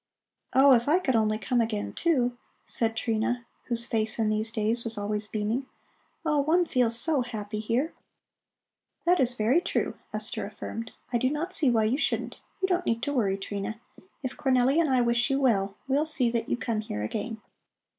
[0.53, 4.83] "Oh, if I could only come again, too!" said Trina, whose face in these days
[4.83, 5.67] was always beaming.
[6.25, 7.93] "Oh, one feels so happy here!"
[9.05, 10.89] "That is very true," Esther affirmed.
[11.13, 12.39] "I do not see why you shouldn't.
[12.63, 13.79] You don't need to worry, Trina.
[14.23, 17.39] If Cornelli and I wish you well, we'll see that you come here again."